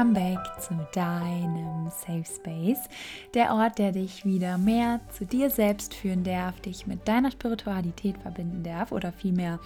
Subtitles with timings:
[0.00, 2.88] Welcome back zu deinem Safe Space,
[3.34, 8.16] der Ort, der dich wieder mehr zu dir selbst führen darf, dich mit deiner Spiritualität
[8.16, 9.60] verbinden darf oder vielmehr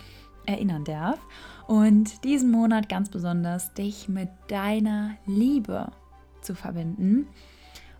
[0.44, 1.20] erinnern darf.
[1.68, 5.92] Und diesen Monat ganz besonders dich mit deiner Liebe
[6.40, 7.28] zu verbinden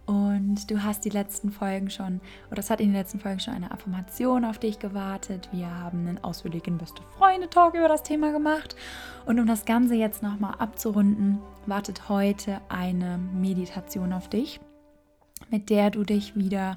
[0.07, 2.20] und du hast die letzten Folgen schon,
[2.50, 5.48] oder es hat in den letzten Folgen schon eine Affirmation auf dich gewartet.
[5.51, 8.77] Wir haben einen ausführlichen Beste Freunde-Talk über das Thema gemacht.
[9.25, 14.61] Und um das Ganze jetzt nochmal abzurunden, wartet heute eine Meditation auf dich,
[15.51, 16.77] mit der du dich wieder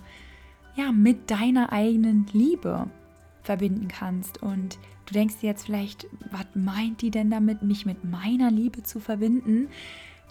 [0.75, 2.87] ja, mit deiner eigenen Liebe
[3.41, 4.41] verbinden kannst.
[4.41, 8.83] Und du denkst dir jetzt vielleicht, was meint die denn damit, mich mit meiner Liebe
[8.83, 9.67] zu verbinden?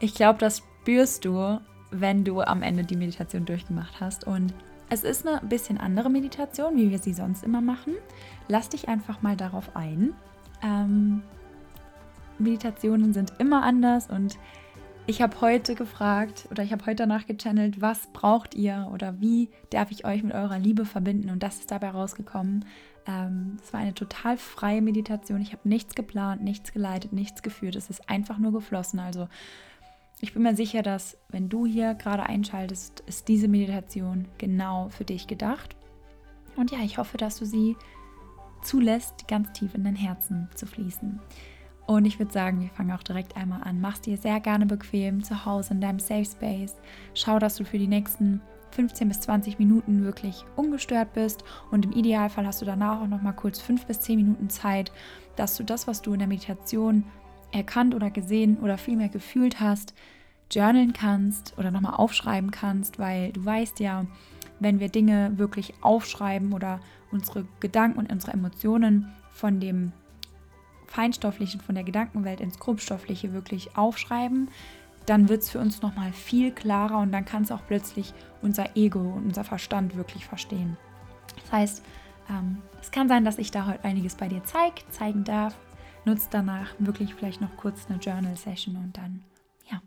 [0.00, 1.58] Ich glaube, das spürst du
[1.90, 4.26] wenn du am Ende die Meditation durchgemacht hast.
[4.26, 4.52] Und
[4.88, 7.94] es ist eine bisschen andere Meditation, wie wir sie sonst immer machen.
[8.48, 10.14] Lass dich einfach mal darauf ein.
[10.62, 11.22] Ähm,
[12.38, 14.38] Meditationen sind immer anders und
[15.08, 19.50] ich habe heute gefragt oder ich habe heute danach gechannelt, was braucht ihr oder wie
[19.70, 22.64] darf ich euch mit eurer Liebe verbinden und das ist dabei rausgekommen.
[23.06, 25.40] Ähm, es war eine total freie Meditation.
[25.40, 27.76] Ich habe nichts geplant, nichts geleitet, nichts geführt.
[27.76, 28.98] Es ist einfach nur geflossen.
[28.98, 29.28] Also
[30.20, 35.04] ich bin mir sicher, dass wenn du hier gerade einschaltest, ist diese Meditation genau für
[35.04, 35.76] dich gedacht.
[36.56, 37.76] Und ja, ich hoffe, dass du sie
[38.62, 41.20] zulässt, ganz tief in dein Herzen zu fließen.
[41.86, 43.80] Und ich würde sagen, wir fangen auch direkt einmal an.
[43.80, 46.74] Mach dir sehr gerne bequem zu Hause in deinem Safe Space.
[47.14, 48.40] Schau, dass du für die nächsten
[48.72, 53.22] 15 bis 20 Minuten wirklich ungestört bist und im Idealfall hast du danach auch noch
[53.22, 54.90] mal kurz 5 bis 10 Minuten Zeit,
[55.36, 57.04] dass du das, was du in der Meditation
[57.56, 59.94] erkannt oder gesehen oder vielmehr gefühlt hast,
[60.50, 64.06] journalen kannst oder nochmal aufschreiben kannst, weil du weißt ja,
[64.60, 69.92] wenn wir Dinge wirklich aufschreiben oder unsere Gedanken und unsere Emotionen von dem
[70.86, 74.48] Feinstofflichen, von der Gedankenwelt ins Grobstoffliche wirklich aufschreiben,
[75.04, 78.12] dann wird es für uns nochmal viel klarer und dann kann es auch plötzlich
[78.42, 80.76] unser Ego und unser Verstand wirklich verstehen.
[81.42, 81.82] Das heißt,
[82.30, 85.56] ähm, es kann sein, dass ich da heute einiges bei dir zeig, zeigen darf
[86.06, 89.22] nutzt danach wirklich vielleicht noch kurz eine Journal-Session und dann,
[89.70, 89.82] ja,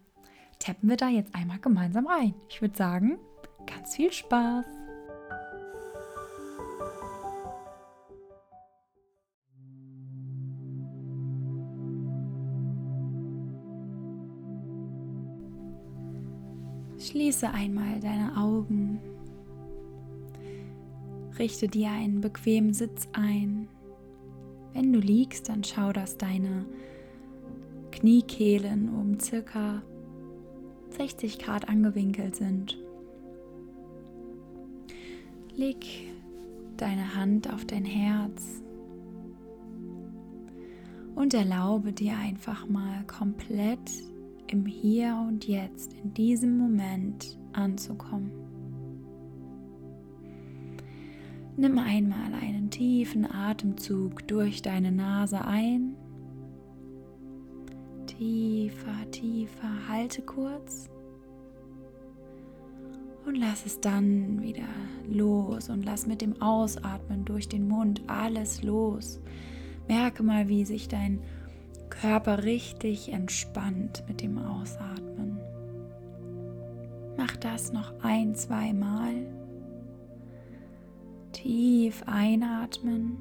[0.60, 2.34] tappen wir da jetzt einmal gemeinsam rein.
[2.50, 3.18] Ich würde sagen,
[3.66, 4.66] ganz viel Spaß!
[17.00, 19.00] Schließe einmal deine Augen.
[21.40, 23.70] Richte dir einen bequemen Sitz ein.
[24.74, 26.66] Wenn du liegst, dann schau, dass deine
[27.92, 29.82] Kniekehlen um circa
[30.92, 32.78] 60 Grad angewinkelt sind.
[35.56, 35.86] Leg
[36.78, 38.64] deine Hand auf dein Herz
[41.16, 43.92] und erlaube dir einfach mal komplett
[44.48, 48.49] im Hier und Jetzt, in diesem Moment anzukommen.
[51.60, 55.94] Nimm einmal einen tiefen Atemzug durch deine Nase ein.
[58.08, 60.90] Tiefer, tiefer, halte kurz.
[63.26, 64.70] Und lass es dann wieder
[65.06, 69.20] los und lass mit dem Ausatmen durch den Mund alles los.
[69.90, 71.20] Merke mal, wie sich dein
[71.90, 75.40] Körper richtig entspannt mit dem Ausatmen.
[77.18, 79.39] Mach das noch ein, zwei Mal.
[81.42, 83.18] Tief einatmen.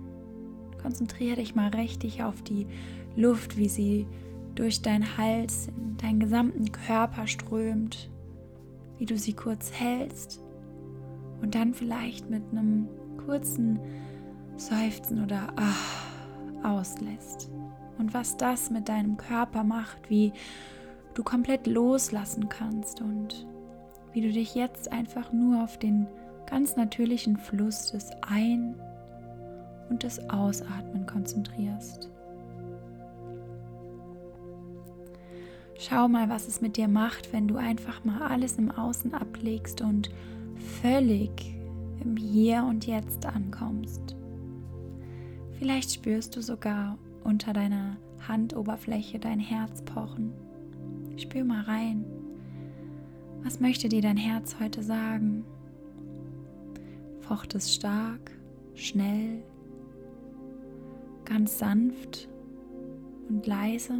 [0.82, 2.66] Konzentriere dich mal richtig auf die
[3.14, 4.06] Luft, wie sie
[4.56, 8.10] durch deinen Hals in deinen gesamten Körper strömt,
[8.98, 10.42] wie du sie kurz hältst
[11.42, 12.88] und dann vielleicht mit einem
[13.24, 13.78] kurzen
[14.56, 17.52] Seufzen oder ah auslässt.
[17.98, 20.32] Und was das mit deinem Körper macht, wie
[21.14, 23.46] du komplett loslassen kannst und
[24.12, 26.08] wie du dich jetzt einfach nur auf den
[26.48, 28.74] ganz natürlichen Fluss des Ein-
[29.90, 32.10] und des Ausatmen konzentrierst.
[35.78, 39.80] Schau mal, was es mit dir macht, wenn du einfach mal alles im Außen ablegst
[39.80, 40.10] und
[40.82, 41.54] völlig
[42.02, 44.16] im Hier und Jetzt ankommst.
[45.58, 47.96] Vielleicht spürst du sogar unter deiner
[48.26, 50.32] Handoberfläche dein Herz pochen.
[51.16, 52.04] Spür mal rein.
[53.44, 55.44] Was möchte dir dein Herz heute sagen?
[57.28, 58.30] Pocht es stark,
[58.72, 59.42] schnell,
[61.26, 62.26] ganz sanft
[63.28, 63.92] und leise?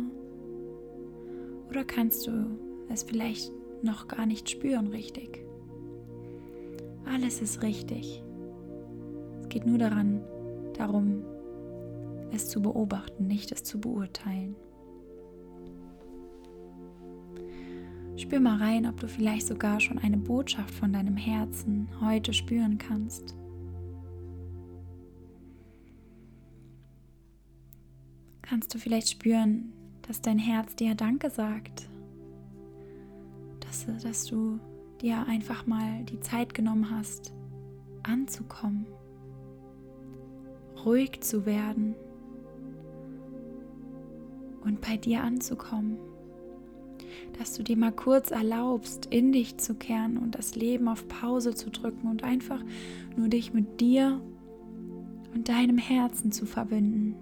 [1.69, 2.59] Oder kannst du
[2.89, 3.53] es vielleicht
[3.83, 5.45] noch gar nicht spüren richtig?
[7.05, 8.25] Alles ist richtig.
[9.43, 10.23] Es geht nur daran,
[10.79, 11.23] darum,
[12.33, 14.57] es zu beobachten, nicht es zu beurteilen.
[18.19, 22.77] Spür mal rein, ob du vielleicht sogar schon eine Botschaft von deinem Herzen heute spüren
[22.77, 23.37] kannst.
[28.43, 29.73] Kannst du vielleicht spüren,
[30.03, 31.89] dass dein Herz dir Danke sagt?
[33.61, 34.59] Dass, dass du
[35.01, 37.33] dir einfach mal die Zeit genommen hast,
[38.03, 38.87] anzukommen,
[40.85, 41.95] ruhig zu werden
[44.65, 45.99] und bei dir anzukommen
[47.39, 51.55] dass du dir mal kurz erlaubst, in dich zu kehren und das Leben auf Pause
[51.55, 52.63] zu drücken und einfach
[53.17, 54.21] nur dich mit dir
[55.35, 57.17] und deinem Herzen zu verbinden.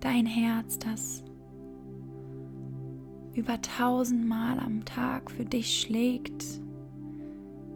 [0.00, 1.24] Dein Herz, das
[3.34, 6.44] über tausendmal am Tag für dich schlägt,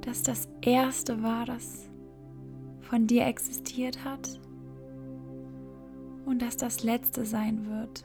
[0.03, 1.89] dass das erste war, das
[2.81, 4.41] von dir existiert hat
[6.27, 8.05] und dass das letzte sein wird,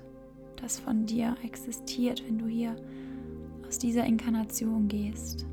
[0.62, 2.76] das von dir existiert, wenn du hier
[3.68, 5.46] aus dieser Inkarnation gehst.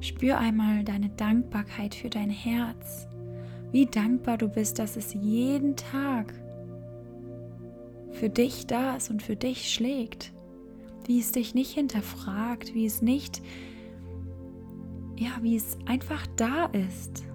[0.00, 3.06] Spür einmal deine Dankbarkeit für dein Herz,
[3.70, 6.32] wie dankbar du bist, dass es jeden Tag
[8.12, 10.32] für dich da ist und für dich schlägt,
[11.06, 13.42] wie es dich nicht hinterfragt, wie es nicht,
[15.16, 17.29] ja, wie es einfach da ist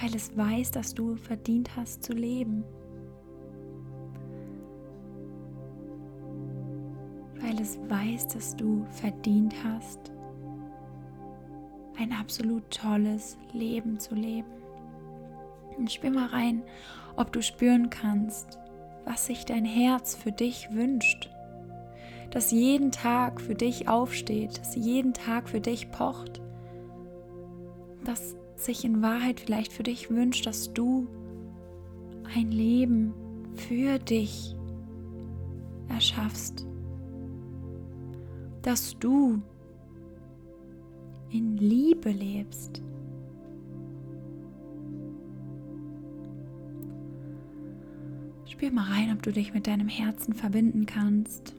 [0.00, 2.64] weil es weiß, dass du verdient hast zu leben.
[7.40, 10.12] Weil es weiß, dass du verdient hast,
[11.98, 14.50] ein absolut tolles Leben zu leben.
[15.78, 16.62] Und spür mal rein,
[17.16, 18.58] ob du spüren kannst,
[19.04, 21.30] was sich dein Herz für dich wünscht.
[22.30, 26.42] Dass jeden Tag für dich aufsteht, dass jeden Tag für dich pocht.
[28.04, 31.06] Dass sich in Wahrheit vielleicht für dich wünscht, dass du
[32.34, 33.14] ein Leben
[33.54, 34.56] für dich
[35.88, 36.66] erschaffst,
[38.62, 39.40] dass du
[41.30, 42.82] in Liebe lebst.
[48.46, 51.54] Spür mal rein, ob du dich mit deinem Herzen verbinden kannst.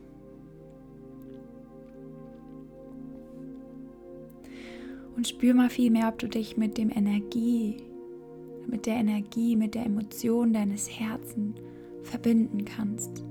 [5.17, 7.77] Und spür mal viel mehr, ob du dich mit dem Energie,
[8.67, 11.57] mit der Energie, mit der Emotion deines Herzens
[12.03, 13.25] verbinden kannst.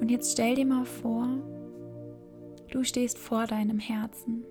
[0.00, 1.28] Und jetzt stell dir mal vor,
[2.70, 4.42] du stehst vor deinem Herzen.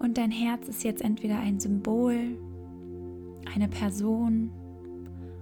[0.00, 2.18] Und dein Herz ist jetzt entweder ein Symbol,
[3.54, 4.50] eine Person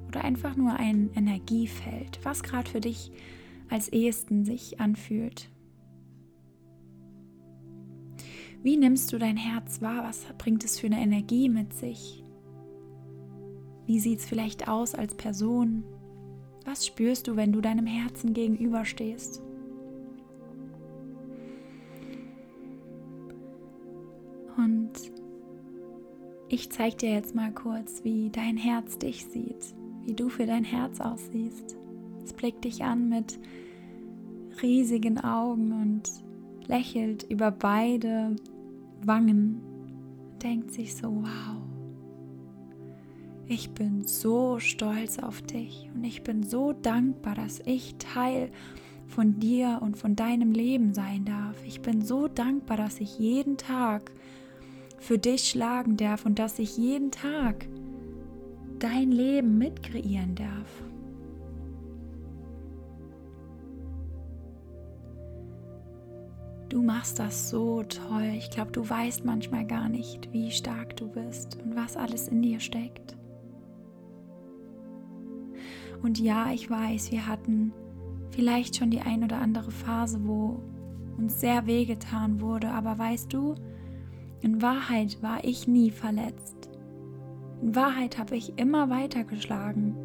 [0.07, 3.11] oder einfach nur ein Energiefeld, was gerade für dich
[3.71, 5.49] als ehesten sich anfühlt.
[8.63, 10.05] Wie nimmst du dein Herz wahr?
[10.05, 12.25] Was bringt es für eine Energie mit sich?
[13.87, 15.85] Wie sieht es vielleicht aus als Person?
[16.65, 19.41] Was spürst du, wenn du deinem Herzen gegenüberstehst?
[24.57, 24.91] Und
[26.49, 29.75] ich zeige dir jetzt mal kurz, wie dein Herz dich sieht,
[30.05, 31.77] wie du für dein Herz aussiehst.
[32.25, 33.39] Es blickt dich an mit
[34.63, 36.11] riesigen Augen und
[36.69, 38.37] lächelt über beide
[39.05, 39.61] Wangen,
[40.43, 41.63] denkt sich so, wow,
[43.47, 48.51] ich bin so stolz auf dich und ich bin so dankbar, dass ich Teil
[49.07, 51.57] von dir und von deinem Leben sein darf.
[51.65, 54.11] Ich bin so dankbar, dass ich jeden Tag
[54.99, 57.69] für dich schlagen darf und dass ich jeden Tag
[58.79, 60.83] dein Leben mitkreieren darf.
[66.77, 68.35] Du machst das so toll.
[68.37, 72.43] Ich glaube, du weißt manchmal gar nicht, wie stark du bist und was alles in
[72.43, 73.17] dir steckt.
[76.03, 77.73] Und ja, ich weiß, wir hatten
[78.29, 80.61] vielleicht schon die ein oder andere Phase, wo
[81.17, 83.55] uns sehr wehgetan wurde, aber weißt du,
[84.43, 86.69] in Wahrheit war ich nie verletzt.
[87.63, 89.97] In Wahrheit habe ich immer weitergeschlagen.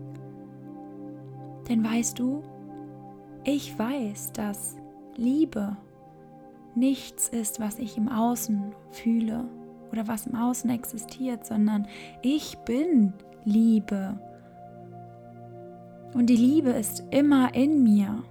[1.68, 2.42] Denn weißt du,
[3.44, 4.78] ich weiß, dass
[5.18, 5.76] Liebe
[6.76, 9.46] nichts ist, was ich im Außen fühle
[9.92, 11.88] oder was im Außen existiert, sondern
[12.22, 13.14] ich bin
[13.44, 14.20] Liebe.
[16.14, 18.24] Und die Liebe ist immer in mir.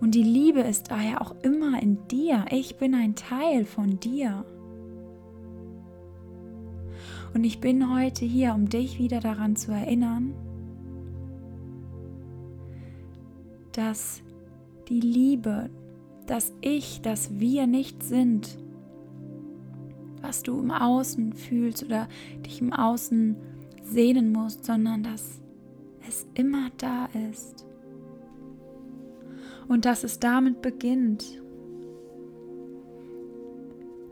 [0.00, 2.46] Und die Liebe ist daher auch immer in dir.
[2.50, 4.44] Ich bin ein Teil von dir.
[7.34, 10.34] Und ich bin heute hier, um dich wieder daran zu erinnern,
[13.72, 14.22] dass
[14.88, 15.70] die Liebe,
[16.28, 18.58] dass ich, dass wir nicht sind,
[20.20, 22.06] was du im Außen fühlst oder
[22.44, 23.36] dich im Außen
[23.82, 25.40] sehnen musst, sondern dass
[26.06, 27.66] es immer da ist.
[29.68, 31.42] Und dass es damit beginnt,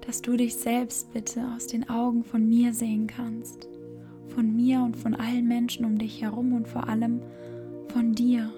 [0.06, 3.68] dass du dich selbst bitte aus den Augen von mir sehen kannst.
[4.28, 7.20] Von mir und von allen Menschen um dich herum und vor allem
[7.88, 8.52] von dir.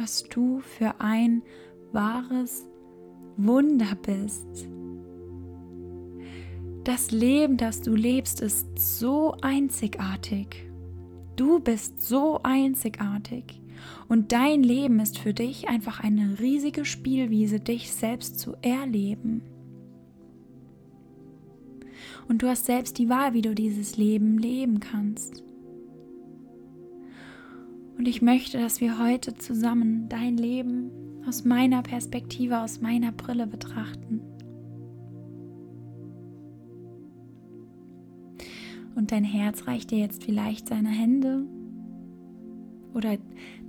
[0.00, 1.42] Was du für ein
[1.92, 2.66] wahres
[3.36, 4.66] Wunder bist.
[6.84, 10.70] Das Leben, das du lebst, ist so einzigartig.
[11.36, 13.60] Du bist so einzigartig.
[14.08, 19.42] Und dein Leben ist für dich einfach eine riesige Spielwiese, dich selbst zu erleben.
[22.26, 25.44] Und du hast selbst die Wahl, wie du dieses Leben leben kannst.
[28.00, 30.90] Und ich möchte, dass wir heute zusammen dein Leben
[31.28, 34.22] aus meiner Perspektive, aus meiner Brille betrachten.
[38.94, 41.44] Und dein Herz reicht dir jetzt vielleicht seine Hände
[42.94, 43.18] oder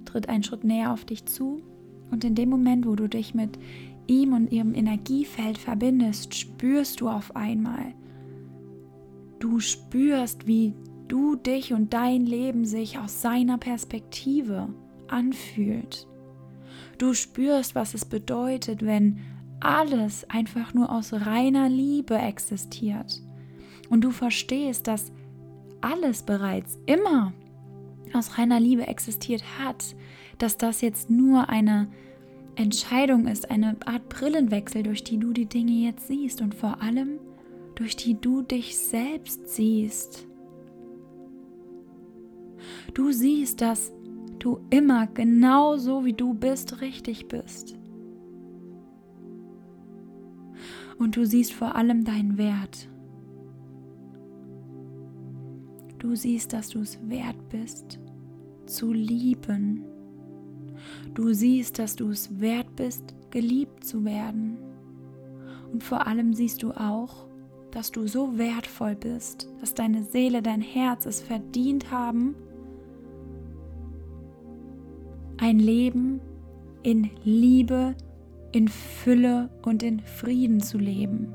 [0.05, 1.61] tritt einen Schritt näher auf dich zu.
[2.09, 3.59] Und in dem Moment, wo du dich mit
[4.07, 7.93] ihm und ihrem Energiefeld verbindest, spürst du auf einmal,
[9.39, 10.73] du spürst, wie
[11.11, 14.69] du dich und dein Leben sich aus seiner Perspektive
[15.09, 16.07] anfühlt.
[16.97, 19.19] Du spürst, was es bedeutet, wenn
[19.59, 23.21] alles einfach nur aus reiner Liebe existiert.
[23.89, 25.11] Und du verstehst, dass
[25.81, 27.33] alles bereits immer
[28.13, 29.95] aus reiner Liebe existiert hat,
[30.37, 31.89] dass das jetzt nur eine
[32.55, 37.19] Entscheidung ist, eine Art Brillenwechsel, durch die du die Dinge jetzt siehst und vor allem
[37.75, 40.27] durch die du dich selbst siehst.
[42.93, 43.91] Du siehst, dass
[44.39, 47.77] du immer genau so wie du bist richtig bist.
[50.97, 52.87] Und du siehst vor allem deinen Wert.
[55.97, 57.99] Du siehst, dass du es wert bist,
[58.65, 59.83] zu lieben.
[61.13, 64.57] Du siehst, dass du es wert bist, geliebt zu werden.
[65.71, 67.27] Und vor allem siehst du auch,
[67.71, 72.35] dass du so wertvoll bist, dass deine Seele, dein Herz es verdient haben,
[75.41, 76.21] ein Leben
[76.83, 77.95] in Liebe,
[78.51, 81.33] in Fülle und in Frieden zu leben.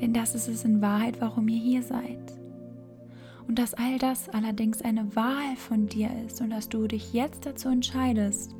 [0.00, 2.18] Denn das ist es in Wahrheit, warum ihr hier seid.
[3.46, 7.44] Und dass all das allerdings eine Wahl von dir ist und dass du dich jetzt
[7.44, 8.54] dazu entscheidest,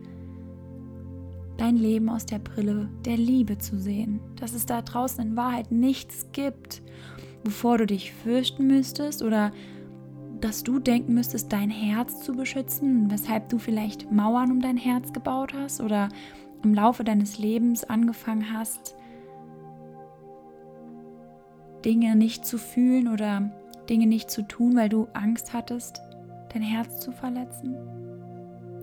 [1.57, 4.21] dein Leben aus der Brille der Liebe zu sehen.
[4.37, 6.83] Dass es da draußen in Wahrheit nichts gibt,
[7.43, 9.51] wovor du dich fürchten müsstest oder
[10.41, 15.13] dass du denken müsstest, dein Herz zu beschützen, weshalb du vielleicht Mauern um dein Herz
[15.13, 16.09] gebaut hast oder
[16.63, 18.95] im Laufe deines Lebens angefangen hast,
[21.85, 23.53] Dinge nicht zu fühlen oder
[23.89, 26.01] Dinge nicht zu tun, weil du Angst hattest,
[26.53, 27.77] dein Herz zu verletzen?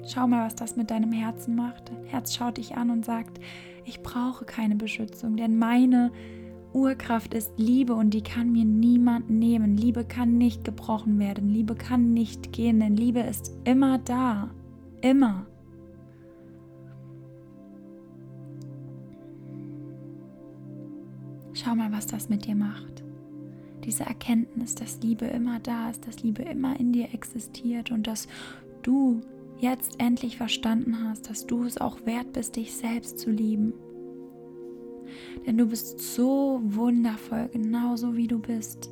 [0.07, 1.89] Schau mal, was das mit deinem Herzen macht.
[1.89, 3.39] Dein Herz schaut dich an und sagt,
[3.85, 6.11] ich brauche keine Beschützung, denn meine
[6.75, 9.77] Urkraft ist Liebe und die kann mir niemand nehmen.
[9.77, 14.51] Liebe kann nicht gebrochen werden, Liebe kann nicht gehen, denn Liebe ist immer da,
[14.99, 15.47] immer.
[21.53, 23.05] Schau mal, was das mit dir macht.
[23.85, 28.27] Diese Erkenntnis, dass Liebe immer da ist, dass Liebe immer in dir existiert und dass
[28.83, 29.21] du
[29.59, 33.71] jetzt endlich verstanden hast, dass du es auch wert bist, dich selbst zu lieben.
[35.45, 38.89] Denn du bist so wundervoll, genauso wie du bist.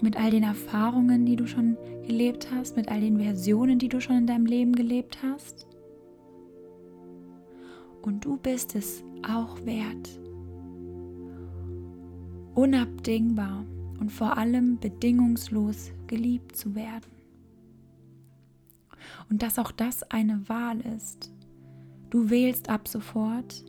[0.00, 1.76] Mit all den Erfahrungen, die du schon
[2.06, 5.66] gelebt hast, mit all den Versionen, die du schon in deinem Leben gelebt hast.
[8.02, 10.20] Und du bist es auch wert,
[12.54, 13.64] unabdingbar
[13.98, 17.10] und vor allem bedingungslos geliebt zu werden.
[19.30, 21.32] Und dass auch das eine Wahl ist.
[22.10, 23.64] Du wählst ab sofort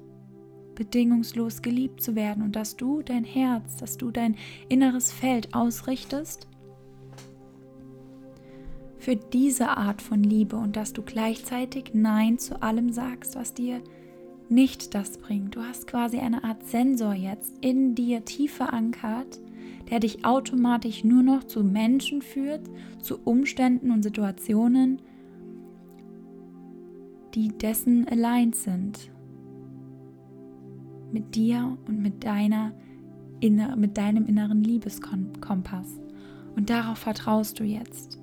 [0.75, 4.35] bedingungslos geliebt zu werden und dass du dein Herz, dass du dein
[4.69, 6.47] inneres Feld ausrichtest
[8.97, 13.81] für diese Art von Liebe und dass du gleichzeitig Nein zu allem sagst, was dir
[14.49, 15.55] nicht das bringt.
[15.55, 19.39] Du hast quasi eine Art Sensor jetzt in dir tief verankert,
[19.89, 22.61] der dich automatisch nur noch zu Menschen führt,
[22.99, 25.01] zu Umständen und Situationen,
[27.35, 29.11] die dessen allein sind.
[31.15, 32.73] Mit dir und mit deiner
[33.41, 36.01] mit deinem inneren Liebeskompass.
[36.57, 38.19] Und darauf vertraust du jetzt.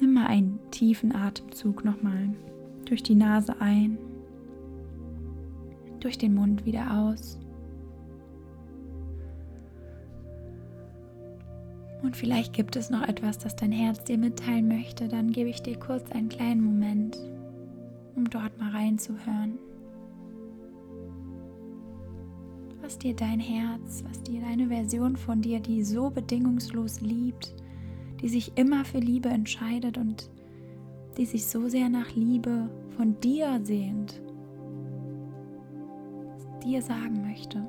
[0.00, 2.34] Nimm mal einen tiefen Atemzug nochmal
[2.86, 3.96] durch die Nase ein
[6.00, 7.38] Durch den Mund wieder aus.
[12.02, 15.08] Und vielleicht gibt es noch etwas, das dein Herz dir mitteilen möchte.
[15.08, 17.16] Dann gebe ich dir kurz einen kleinen Moment,
[18.16, 19.58] um dort mal reinzuhören.
[22.80, 27.54] Was dir dein Herz, was dir deine Version von dir, die so bedingungslos liebt,
[28.20, 30.28] die sich immer für Liebe entscheidet und
[31.16, 34.20] die sich so sehr nach Liebe von dir sehnt,
[36.64, 37.66] dir sagen möchte.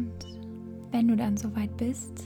[0.00, 2.24] Und wenn du dann soweit bist,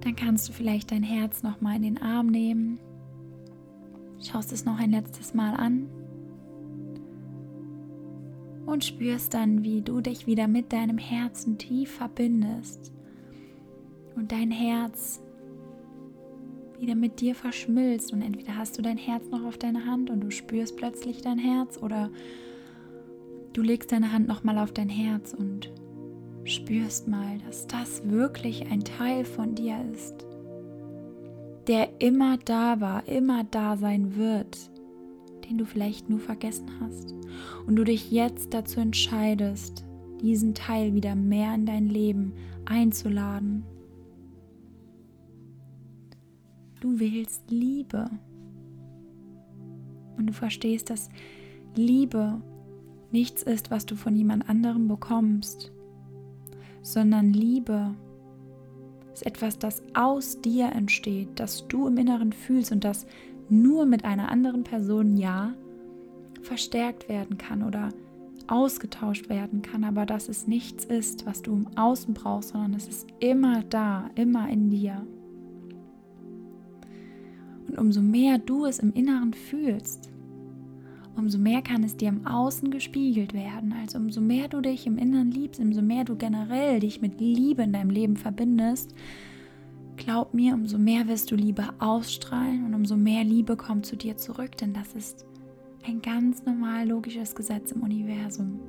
[0.00, 2.78] dann kannst du vielleicht dein Herz noch mal in den Arm nehmen.
[4.20, 5.88] Schaust es noch ein letztes Mal an
[8.66, 12.92] und spürst dann, wie du dich wieder mit deinem Herzen tief verbindest
[14.16, 15.20] und dein Herz
[16.78, 20.20] wieder mit dir verschmilzt und entweder hast du dein Herz noch auf deiner Hand und
[20.20, 22.10] du spürst plötzlich dein Herz oder
[23.52, 25.70] Du legst deine Hand nochmal auf dein Herz und
[26.44, 30.26] spürst mal, dass das wirklich ein Teil von dir ist,
[31.66, 34.58] der immer da war, immer da sein wird,
[35.48, 37.14] den du vielleicht nur vergessen hast.
[37.66, 39.84] Und du dich jetzt dazu entscheidest,
[40.22, 42.32] diesen Teil wieder mehr in dein Leben
[42.64, 43.64] einzuladen.
[46.80, 48.08] Du wählst Liebe.
[50.16, 51.10] Und du verstehst, dass
[51.74, 52.40] Liebe
[53.12, 55.72] nichts ist, was du von jemand anderem bekommst,
[56.82, 57.94] sondern Liebe
[59.12, 63.06] ist etwas, das aus dir entsteht, das du im Inneren fühlst und das
[63.48, 65.54] nur mit einer anderen Person ja
[66.40, 67.90] verstärkt werden kann oder
[68.48, 72.88] ausgetauscht werden kann, aber dass es nichts ist, was du im Außen brauchst, sondern es
[72.88, 75.06] ist immer da, immer in dir.
[77.68, 80.10] Und umso mehr du es im Inneren fühlst,
[81.16, 83.74] umso mehr kann es dir im Außen gespiegelt werden.
[83.80, 87.62] Also umso mehr du dich im Inneren liebst, umso mehr du generell dich mit Liebe
[87.62, 88.94] in deinem Leben verbindest,
[89.96, 94.16] glaub mir, umso mehr wirst du Liebe ausstrahlen und umso mehr Liebe kommt zu dir
[94.16, 95.26] zurück, denn das ist
[95.86, 98.60] ein ganz normal logisches Gesetz im Universum.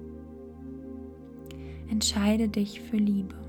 [1.90, 3.43] Entscheide dich für Liebe.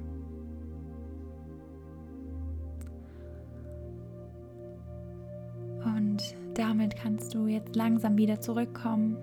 [6.58, 9.16] Damit kannst du jetzt langsam wieder zurückkommen.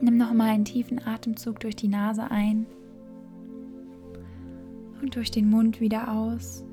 [0.00, 2.66] Nimm nochmal einen tiefen Atemzug durch die Nase ein
[5.02, 6.64] und durch den Mund wieder aus.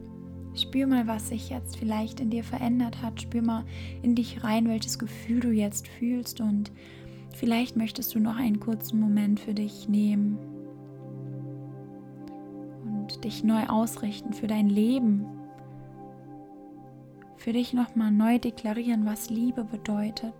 [0.55, 3.21] Spür mal, was sich jetzt vielleicht in dir verändert hat.
[3.21, 3.65] Spür mal
[4.03, 6.71] in dich rein, welches Gefühl du jetzt fühlst und
[7.33, 10.37] vielleicht möchtest du noch einen kurzen Moment für dich nehmen
[12.85, 15.25] und dich neu ausrichten für dein Leben,
[17.45, 20.33] für dich nochmal neu deklarieren, was Liebe bedeutet.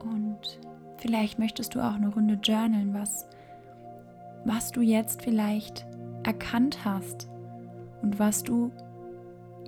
[0.00, 0.58] Und
[0.98, 3.24] vielleicht möchtest du auch eine Runde journalen, was,
[4.44, 5.86] was du jetzt vielleicht
[6.24, 7.28] erkannt hast
[8.02, 8.72] und was du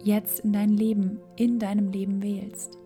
[0.02, 2.76] jetzt in dein Leben, in deinem Leben wählst.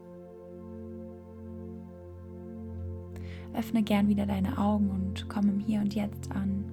[3.54, 6.66] Öffne gern wieder deine Augen und komm im Hier und Jetzt an.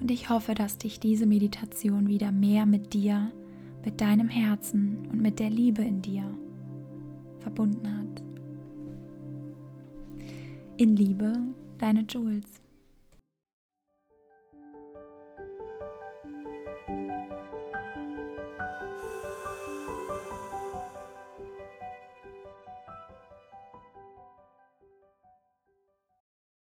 [0.00, 3.32] Und ich hoffe, dass dich diese Meditation wieder mehr mit dir
[3.84, 6.24] mit deinem Herzen und mit der Liebe in dir
[7.40, 8.22] verbunden hat.
[10.76, 11.32] In Liebe,
[11.78, 12.60] deine Jules.